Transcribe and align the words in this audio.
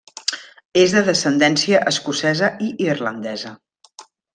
És 0.83 0.95
de 0.95 1.03
descendència 1.11 1.83
escocesa 1.95 2.53
i 2.71 2.75
irlandesa. 2.91 3.57